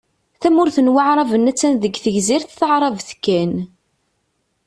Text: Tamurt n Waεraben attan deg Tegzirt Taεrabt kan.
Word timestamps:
Tamurt 0.41 0.77
n 0.85 0.91
Waεraben 0.95 1.49
attan 1.51 1.73
deg 1.83 1.95
Tegzirt 2.03 2.49
Taεrabt 2.59 3.09
kan. 3.23 3.53